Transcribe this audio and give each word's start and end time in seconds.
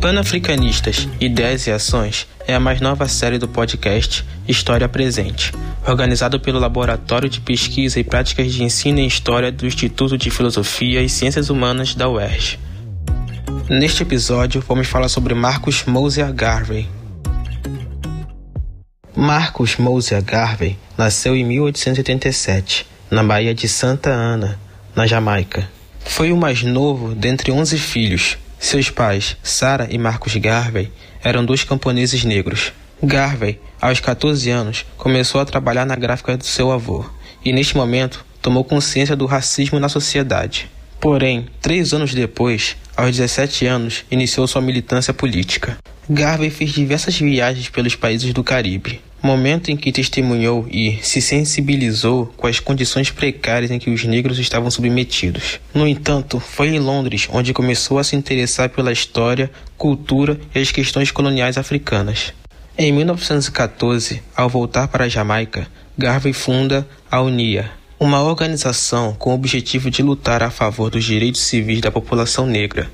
Panafricanistas, 0.00 1.08
Ideias 1.20 1.66
e 1.66 1.70
Ações 1.70 2.26
é 2.46 2.54
a 2.54 2.60
mais 2.60 2.80
nova 2.80 3.06
série 3.06 3.38
do 3.38 3.46
podcast 3.46 4.24
História 4.48 4.88
Presente, 4.88 5.52
organizado 5.86 6.40
pelo 6.40 6.58
Laboratório 6.58 7.28
de 7.28 7.40
Pesquisa 7.40 8.00
e 8.00 8.04
Práticas 8.04 8.52
de 8.52 8.64
Ensino 8.64 8.98
em 8.98 9.06
História 9.06 9.52
do 9.52 9.66
Instituto 9.66 10.18
de 10.18 10.30
Filosofia 10.30 11.00
e 11.00 11.08
Ciências 11.08 11.48
Humanas 11.48 11.94
da 11.94 12.08
UERJ. 12.08 12.58
Neste 13.68 14.02
episódio, 14.02 14.60
vamos 14.66 14.88
falar 14.88 15.08
sobre 15.08 15.32
Marcus 15.32 15.84
Mosier 15.84 16.32
Garvey. 16.32 16.88
Marcus 19.16 19.76
Mosier 19.76 20.22
Garvey 20.22 20.78
nasceu 20.96 21.34
em 21.34 21.44
1887, 21.44 22.86
na 23.10 23.24
Baía 23.24 23.52
de 23.52 23.68
Santa 23.68 24.10
Ana, 24.10 24.58
na 24.94 25.04
Jamaica. 25.04 25.68
Foi 25.98 26.30
o 26.30 26.36
mais 26.36 26.62
novo 26.62 27.14
dentre 27.14 27.50
11 27.50 27.76
filhos, 27.76 28.38
seus 28.58 28.88
pais, 28.88 29.36
Sarah 29.42 29.88
e 29.90 29.98
Marcos 29.98 30.36
Garvey, 30.36 30.92
eram 31.24 31.44
dois 31.44 31.64
camponeses 31.64 32.24
negros. 32.24 32.72
Garvey, 33.02 33.58
aos 33.80 33.98
14 33.98 34.48
anos, 34.48 34.86
começou 34.96 35.40
a 35.40 35.44
trabalhar 35.44 35.84
na 35.84 35.96
gráfica 35.96 36.36
do 36.36 36.44
seu 36.44 36.70
avô 36.70 37.04
e, 37.44 37.52
neste 37.52 37.76
momento, 37.76 38.24
tomou 38.40 38.62
consciência 38.62 39.16
do 39.16 39.26
racismo 39.26 39.80
na 39.80 39.88
sociedade. 39.88 40.70
Porém, 41.00 41.48
três 41.60 41.92
anos 41.92 42.14
depois, 42.14 42.76
aos 43.00 43.16
17 43.16 43.66
anos, 43.66 44.04
iniciou 44.10 44.46
sua 44.46 44.60
militância 44.60 45.14
política. 45.14 45.78
Garvey 46.08 46.50
fez 46.50 46.70
diversas 46.70 47.18
viagens 47.18 47.68
pelos 47.68 47.94
países 47.94 48.34
do 48.34 48.44
Caribe, 48.44 49.00
momento 49.22 49.70
em 49.70 49.76
que 49.76 49.92
testemunhou 49.92 50.66
e 50.70 50.98
se 51.02 51.20
sensibilizou 51.22 52.26
com 52.36 52.46
as 52.46 52.60
condições 52.60 53.10
precárias 53.10 53.70
em 53.70 53.78
que 53.78 53.90
os 53.90 54.04
negros 54.04 54.38
estavam 54.38 54.70
submetidos. 54.70 55.60
No 55.72 55.86
entanto, 55.86 56.38
foi 56.38 56.68
em 56.68 56.78
Londres 56.78 57.28
onde 57.32 57.54
começou 57.54 57.98
a 57.98 58.04
se 58.04 58.16
interessar 58.16 58.68
pela 58.68 58.92
história, 58.92 59.50
cultura 59.78 60.38
e 60.54 60.58
as 60.58 60.70
questões 60.70 61.10
coloniais 61.10 61.56
africanas. 61.56 62.34
Em 62.76 62.92
1914, 62.92 64.22
ao 64.36 64.48
voltar 64.48 64.88
para 64.88 65.04
a 65.04 65.08
Jamaica, 65.08 65.66
Garvey 65.96 66.32
funda 66.32 66.88
a 67.10 67.20
UNIA, 67.20 67.70
uma 68.02 68.22
organização 68.22 69.12
com 69.12 69.30
o 69.30 69.34
objetivo 69.34 69.90
de 69.90 70.02
lutar 70.02 70.42
a 70.42 70.50
favor 70.50 70.90
dos 70.90 71.04
direitos 71.04 71.42
civis 71.42 71.82
da 71.82 71.90
população 71.90 72.46
negra. 72.46 72.90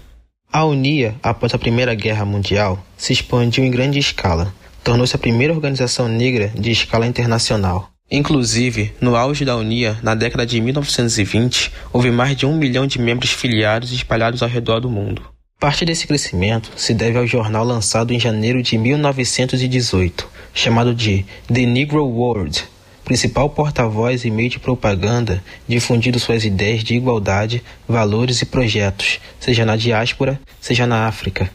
A 0.52 0.64
UNIA, 0.64 1.14
após 1.22 1.54
a 1.54 1.58
Primeira 1.58 1.94
Guerra 1.94 2.24
Mundial, 2.24 2.84
se 2.96 3.12
expandiu 3.12 3.64
em 3.64 3.70
grande 3.70 4.00
escala, 4.00 4.52
tornou-se 4.82 5.14
a 5.14 5.18
primeira 5.18 5.54
organização 5.54 6.08
negra 6.08 6.50
de 6.56 6.72
escala 6.72 7.06
internacional. 7.06 7.88
Inclusive, 8.10 8.92
no 9.00 9.14
auge 9.14 9.44
da 9.44 9.56
Unia, 9.56 9.96
na 10.02 10.16
década 10.16 10.44
de 10.44 10.60
1920, 10.60 11.70
houve 11.92 12.10
mais 12.10 12.36
de 12.36 12.44
um 12.44 12.56
milhão 12.56 12.84
de 12.84 13.00
membros 13.00 13.30
filiados 13.30 13.92
espalhados 13.92 14.42
ao 14.42 14.48
redor 14.48 14.80
do 14.80 14.90
mundo. 14.90 15.22
Parte 15.60 15.84
desse 15.84 16.08
crescimento 16.08 16.72
se 16.74 16.92
deve 16.92 17.16
ao 17.16 17.26
jornal 17.28 17.64
lançado 17.64 18.12
em 18.12 18.18
janeiro 18.18 18.60
de 18.60 18.76
1918, 18.76 20.28
chamado 20.52 20.92
de 20.92 21.24
The 21.46 21.64
Negro 21.64 22.04
World, 22.04 22.64
principal 23.06 23.48
porta-voz 23.48 24.24
e 24.24 24.30
meio 24.32 24.50
de 24.50 24.58
propaganda 24.58 25.40
difundindo 25.66 26.18
suas 26.18 26.44
ideias 26.44 26.82
de 26.82 26.96
igualdade, 26.96 27.62
valores 27.88 28.42
e 28.42 28.46
projetos, 28.46 29.20
seja 29.38 29.64
na 29.64 29.76
diáspora, 29.76 30.40
seja 30.60 30.88
na 30.88 31.06
África. 31.06 31.48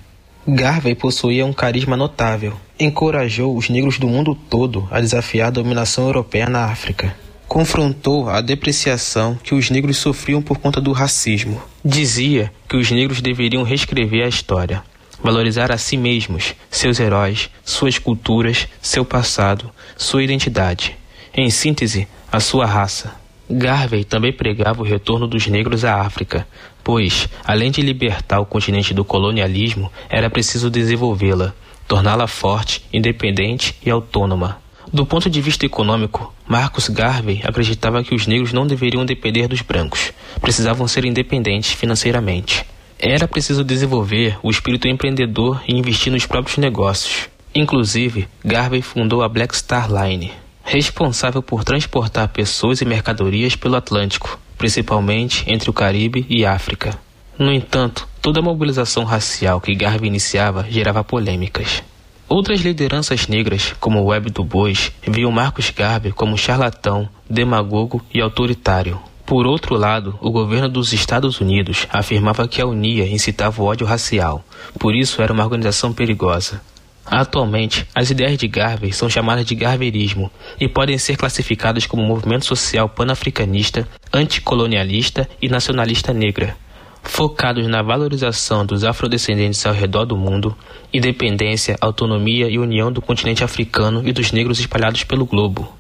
Garvey 0.48 0.96
possuía 0.96 1.46
um 1.46 1.52
carisma 1.52 1.98
notável. 1.98 2.54
Encorajou 2.80 3.56
os 3.58 3.70
negros 3.70 4.00
do 4.00 4.08
mundo 4.08 4.34
todo 4.34 4.88
a 4.90 5.02
desafiar 5.02 5.50
a 5.50 5.52
dominação 5.52 6.06
europeia 6.06 6.48
na 6.48 6.64
África. 6.66 7.14
Confrontou 7.50 8.30
a 8.30 8.40
depreciação 8.40 9.38
que 9.44 9.54
os 9.54 9.70
negros 9.70 9.98
sofriam 9.98 10.42
por 10.42 10.58
conta 10.58 10.80
do 10.80 10.94
racismo. 10.94 11.62
Dizia 11.84 12.50
que 12.70 12.78
os 12.78 12.90
negros 12.90 13.20
deveriam 13.20 13.64
reescrever 13.64 14.23
a 14.23 14.30
história, 14.30 14.82
valorizar 15.22 15.70
a 15.70 15.78
si 15.78 15.98
mesmos, 15.98 16.56
seus 16.72 16.98
heróis, 16.98 17.50
suas 17.66 18.00
culturas, 18.00 18.70
seu 18.82 19.04
passado, 19.04 19.70
sua 19.98 20.23
identidade. 20.23 21.01
Em 21.33 21.49
síntese, 21.49 22.09
a 22.30 22.42
sua 22.42 22.65
raça. 22.65 23.15
Garvey 23.49 24.03
também 24.03 24.33
pregava 24.33 24.81
o 24.81 24.86
retorno 24.86 25.27
dos 25.27 25.47
negros 25.47 25.86
à 25.86 26.02
África, 26.02 26.45
pois, 26.83 27.30
além 27.45 27.71
de 27.71 27.81
libertar 27.81 28.39
o 28.39 28.45
continente 28.45 28.93
do 28.93 29.05
colonialismo, 29.05 29.92
era 30.09 30.30
preciso 30.30 30.69
desenvolvê-la, 30.69 31.53
torná-la 31.87 32.27
forte, 32.27 32.83
independente 32.92 33.75
e 33.86 33.89
autônoma. 33.89 34.61
Do 34.92 35.05
ponto 35.05 35.30
de 35.30 35.39
vista 35.39 35.65
econômico, 35.65 36.33
Marcus 36.45 36.89
Garvey 36.89 37.42
acreditava 37.45 38.03
que 38.03 38.13
os 38.13 38.27
negros 38.27 38.52
não 38.52 38.67
deveriam 38.67 39.05
depender 39.05 39.48
dos 39.48 39.61
brancos, 39.61 40.11
precisavam 40.42 40.86
ser 40.86 41.05
independentes 41.05 41.71
financeiramente. 41.71 42.65
Era 42.99 43.25
preciso 43.25 43.63
desenvolver 43.63 44.37
o 44.43 44.52
espírito 44.52 44.87
empreendedor 44.87 45.63
e 45.65 45.73
investir 45.73 46.11
nos 46.11 46.25
próprios 46.25 46.58
negócios. 46.58 47.30
Inclusive, 47.55 48.27
Garvey 48.43 48.81
fundou 48.81 49.23
a 49.23 49.30
Black 49.30 49.55
Star 49.55 49.89
Line, 49.89 50.31
responsável 50.71 51.43
por 51.43 51.65
transportar 51.65 52.30
pessoas 52.30 52.80
e 52.80 52.86
mercadorias 52.86 53.58
pelo 53.58 53.76
Atlântico, 53.76 54.39
principalmente 54.58 55.43
entre 55.52 55.70
o 55.70 55.73
Caribe 55.73 56.26
e 56.30 56.45
África. 56.45 56.98
No 57.37 57.52
entanto, 57.52 58.08
toda 58.21 58.39
a 58.39 58.43
mobilização 58.43 59.04
racial 59.04 59.60
que 59.60 59.76
Garvey 59.76 60.08
iniciava 60.08 60.65
gerava 60.70 61.04
polêmicas. 61.04 61.83
Outras 62.30 62.61
lideranças 62.61 63.27
negras, 63.27 63.76
como 63.81 64.05
Webb 64.05 64.31
du 64.31 64.45
Bois, 64.45 64.93
viam 65.05 65.30
Marcos 65.30 65.70
Garvey 65.71 66.14
como 66.14 66.37
charlatão, 66.37 67.10
demagogo 67.30 68.02
e 68.14 68.21
autoritário. 68.21 68.98
Por 69.26 69.45
outro 69.45 69.76
lado, 69.76 70.17
o 70.21 70.31
governo 70.31 70.70
dos 70.70 70.93
Estados 70.93 71.42
Unidos 71.42 71.86
afirmava 71.92 72.48
que 72.48 72.61
a 72.61 72.65
UNIA 72.65 73.10
incitava 73.10 73.61
o 73.61 73.65
ódio 73.65 73.86
racial, 73.86 74.42
por 74.80 74.95
isso 74.95 75.21
era 75.21 75.33
uma 75.33 75.43
organização 75.43 75.92
perigosa. 75.92 76.61
Atualmente, 77.06 77.86
as 77.95 78.10
ideias 78.10 78.38
de 78.38 78.48
Garvey 78.48 78.94
são 78.94 79.10
chamadas 79.10 79.45
de 79.45 79.56
garverismo 79.56 80.32
e 80.60 80.67
podem 80.67 80.98
ser 80.98 81.17
classificadas 81.17 81.86
como 81.86 82.06
movimento 82.06 82.45
social 82.45 82.88
panafricanista, 82.88 83.88
anticolonialista 84.14 85.28
e 85.42 85.50
nacionalista 85.50 86.14
negra, 86.14 86.56
focados 87.04 87.67
na 87.67 87.82
valorização 87.82 88.66
dos 88.66 88.84
afrodescendentes 88.84 89.66
ao 89.66 89.73
redor 89.73 90.06
do 90.06 90.16
mundo, 90.16 90.56
independência, 90.94 91.76
autonomia 91.82 92.48
e 92.48 92.60
união 92.60 92.92
do 92.92 93.02
continente 93.02 93.44
africano 93.44 94.08
e 94.08 94.14
dos 94.14 94.32
negros 94.32 94.60
espalhados 94.60 95.04
pelo 95.04 95.26
globo. 95.26 95.73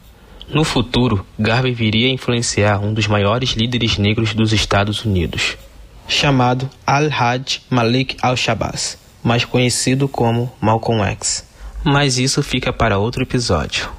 No 0.49 0.65
futuro, 0.65 1.25
Garvey 1.39 1.73
viria 1.73 2.07
a 2.07 2.11
influenciar 2.11 2.79
um 2.79 2.93
dos 2.93 3.07
maiores 3.07 3.51
líderes 3.51 3.97
negros 3.97 4.33
dos 4.33 4.51
Estados 4.51 5.05
Unidos, 5.05 5.55
chamado 6.07 6.69
Al-Hajj 6.85 7.61
Malik 7.69 8.17
al-Shabazz 8.21 9.00
mais 9.23 9.45
conhecido 9.45 10.07
como 10.07 10.51
Malcolm 10.59 11.03
X. 11.03 11.45
Mas 11.83 12.17
isso 12.17 12.41
fica 12.43 12.71
para 12.71 12.97
outro 12.97 13.23
episódio. 13.23 13.89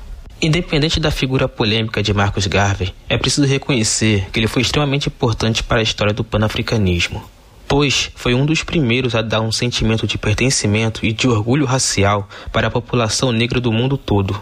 Independente 0.40 0.98
da 0.98 1.10
figura 1.10 1.48
polêmica 1.48 2.02
de 2.02 2.12
Marcus 2.12 2.48
Garvey, 2.48 2.92
é 3.08 3.16
preciso 3.16 3.46
reconhecer 3.46 4.28
que 4.32 4.40
ele 4.40 4.48
foi 4.48 4.62
extremamente 4.62 5.08
importante 5.08 5.62
para 5.62 5.78
a 5.78 5.82
história 5.82 6.12
do 6.12 6.24
panafricanismo, 6.24 7.22
pois 7.68 8.10
foi 8.16 8.34
um 8.34 8.44
dos 8.44 8.64
primeiros 8.64 9.14
a 9.14 9.22
dar 9.22 9.40
um 9.40 9.52
sentimento 9.52 10.04
de 10.04 10.18
pertencimento 10.18 11.06
e 11.06 11.12
de 11.12 11.28
orgulho 11.28 11.64
racial 11.64 12.28
para 12.52 12.66
a 12.66 12.70
população 12.70 13.30
negra 13.30 13.60
do 13.60 13.70
mundo 13.70 13.96
todo. 13.96 14.40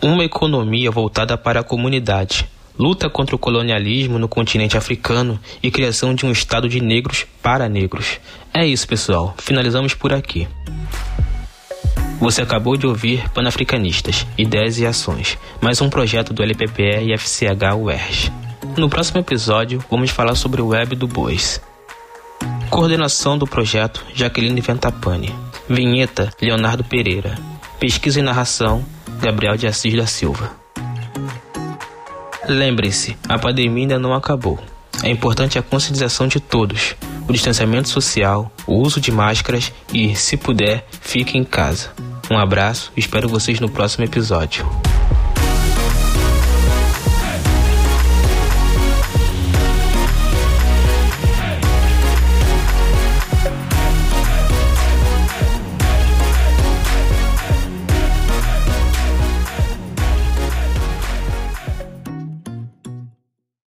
Uma 0.00 0.24
economia 0.24 0.90
voltada 0.90 1.36
para 1.36 1.60
a 1.60 1.64
comunidade, 1.64 2.48
luta 2.78 3.08
contra 3.08 3.36
o 3.36 3.38
colonialismo 3.38 4.18
no 4.18 4.28
continente 4.28 4.76
africano 4.76 5.38
e 5.62 5.70
criação 5.70 6.14
de 6.14 6.26
um 6.26 6.32
Estado 6.32 6.68
de 6.68 6.80
negros 6.80 7.26
para 7.42 7.68
negros. 7.68 8.18
É 8.52 8.66
isso, 8.66 8.86
pessoal. 8.86 9.34
Finalizamos 9.38 9.94
por 9.94 10.12
aqui. 10.12 10.48
Você 12.20 12.42
acabou 12.42 12.76
de 12.76 12.86
ouvir 12.86 13.28
Panafricanistas, 13.30 14.26
Ideias 14.38 14.78
e 14.78 14.86
Ações, 14.86 15.36
mais 15.60 15.80
um 15.80 15.90
projeto 15.90 16.32
do 16.32 16.42
LPPE 16.42 17.12
e 17.12 17.18
FCH 17.18 17.74
UERJ. 17.76 18.32
No 18.76 18.88
próximo 18.88 19.20
episódio, 19.20 19.84
vamos 19.90 20.10
falar 20.10 20.34
sobre 20.34 20.62
o 20.62 20.68
Web 20.68 20.96
do 20.96 21.06
Bois. 21.06 21.60
Coordenação 22.70 23.36
do 23.36 23.46
projeto, 23.46 24.04
Jaqueline 24.14 24.60
Ventapani. 24.60 25.34
Vinheta, 25.68 26.30
Leonardo 26.40 26.82
Pereira. 26.82 27.36
Pesquisa 27.78 28.20
e 28.20 28.22
narração, 28.22 28.84
Gabriel 29.20 29.56
de 29.56 29.66
Assis 29.66 29.94
da 29.94 30.06
Silva. 30.06 30.63
Lembre-se, 32.48 33.16
a 33.28 33.38
pandemia 33.38 33.84
ainda 33.84 33.98
não 33.98 34.14
acabou. 34.14 34.58
É 35.02 35.10
importante 35.10 35.58
a 35.58 35.62
conscientização 35.62 36.28
de 36.28 36.40
todos, 36.40 36.94
o 37.28 37.32
distanciamento 37.32 37.88
social, 37.88 38.50
o 38.66 38.76
uso 38.76 39.00
de 39.00 39.10
máscaras 39.10 39.72
e, 39.92 40.14
se 40.14 40.36
puder, 40.36 40.86
fique 41.00 41.36
em 41.36 41.44
casa. 41.44 41.90
Um 42.30 42.38
abraço 42.38 42.92
espero 42.96 43.28
vocês 43.28 43.60
no 43.60 43.68
próximo 43.68 44.04
episódio. 44.04 44.64